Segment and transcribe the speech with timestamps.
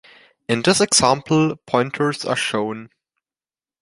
[0.49, 2.89] In this example, pointers are shown.